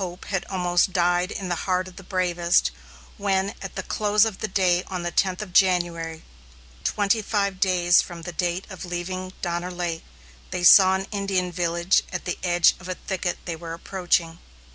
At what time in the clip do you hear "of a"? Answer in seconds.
12.80-12.94